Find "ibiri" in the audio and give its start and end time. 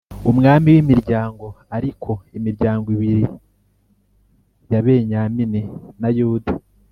2.95-3.23